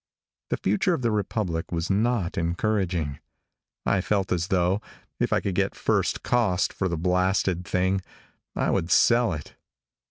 [0.49, 3.19] The future of the republic was not encouraging.
[3.85, 4.81] I felt as though,
[5.19, 8.01] if I could get first cost for the blasted thing,
[8.55, 9.53] I would sell it.